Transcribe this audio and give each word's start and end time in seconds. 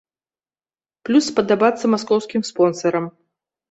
Плюс 1.11 1.29
спадабацца 1.33 1.85
маскоўскім 1.95 2.41
спонсарам. 2.53 3.05